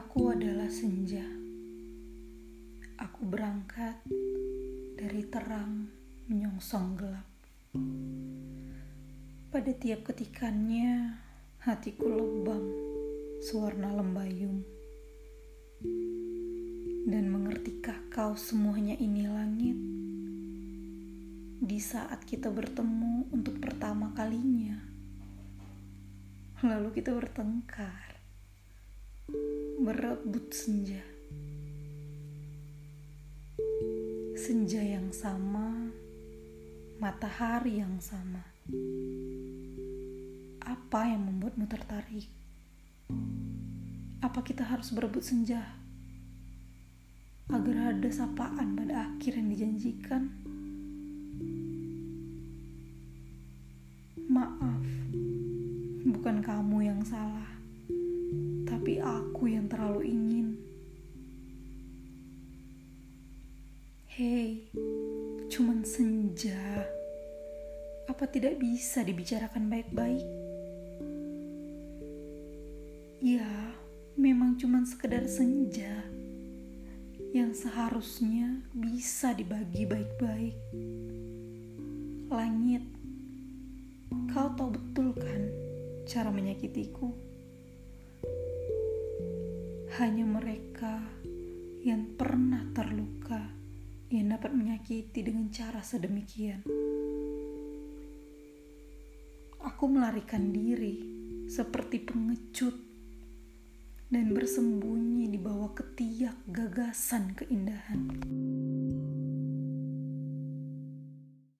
Aku 0.00 0.32
adalah 0.32 0.72
senja. 0.72 1.20
Aku 2.96 3.20
berangkat 3.28 4.00
dari 4.96 5.28
terang 5.28 5.92
menyongsong 6.24 6.96
gelap. 6.96 7.28
Pada 9.52 9.72
tiap 9.76 10.08
ketikannya, 10.08 11.20
hatiku 11.68 12.08
lebam 12.16 12.64
sewarna 13.44 13.92
lembayung. 14.00 14.64
Dan 17.04 17.28
mengertikah 17.28 18.08
kau 18.08 18.32
semuanya 18.40 18.96
ini 18.96 19.28
langit? 19.28 19.76
Di 21.60 21.76
saat 21.76 22.24
kita 22.24 22.48
bertemu 22.48 23.28
untuk 23.36 23.60
pertama 23.60 24.16
kalinya, 24.16 24.80
lalu 26.64 26.88
kita 26.96 27.12
bertengkar, 27.12 28.09
berebut 29.80 30.52
senja. 30.52 31.00
Senja 34.36 34.84
yang 34.84 35.08
sama, 35.08 35.88
matahari 37.00 37.80
yang 37.80 37.96
sama. 37.96 38.44
Apa 40.60 41.08
yang 41.08 41.24
membuatmu 41.24 41.64
tertarik? 41.64 42.28
Apa 44.20 44.44
kita 44.44 44.68
harus 44.68 44.92
berebut 44.92 45.24
senja? 45.24 45.64
Agar 47.48 47.96
ada 47.96 48.10
sapaan 48.12 48.76
pada 48.76 49.08
akhir 49.08 49.32
yang 49.32 49.48
dijanjikan. 49.48 50.28
Maaf, 54.28 54.84
bukan 56.04 56.44
kamu 56.44 56.78
yang 56.84 57.00
salah, 57.00 57.49
tapi 58.90 59.06
aku 59.06 59.46
yang 59.46 59.70
terlalu 59.70 60.02
ingin. 60.10 60.58
Hei, 64.10 64.66
cuman 65.46 65.86
senja. 65.86 66.58
Apa 68.10 68.26
tidak 68.26 68.58
bisa 68.58 69.06
dibicarakan 69.06 69.70
baik-baik? 69.70 70.26
Ya, 73.22 73.78
memang 74.18 74.58
cuman 74.58 74.82
sekedar 74.82 75.22
senja 75.30 76.02
yang 77.30 77.54
seharusnya 77.54 78.58
bisa 78.74 79.38
dibagi 79.38 79.86
baik-baik. 79.86 80.58
Langit, 82.26 82.82
kau 84.34 84.50
tahu 84.58 84.74
betul 84.74 85.14
kan 85.14 85.46
cara 86.10 86.34
menyakitiku? 86.34 87.29
Hanya 90.00 90.24
mereka 90.24 90.96
yang 91.84 92.16
pernah 92.16 92.64
terluka 92.72 93.36
yang 94.08 94.32
dapat 94.32 94.48
menyakiti 94.56 95.20
dengan 95.20 95.52
cara 95.52 95.84
sedemikian. 95.84 96.64
Aku 99.60 99.84
melarikan 99.92 100.56
diri 100.56 101.04
seperti 101.52 102.00
pengecut 102.00 102.72
dan 104.08 104.32
bersembunyi 104.32 105.28
di 105.28 105.36
bawah 105.36 105.76
ketiak 105.76 106.48
gagasan 106.48 107.36
keindahan. 107.36 108.00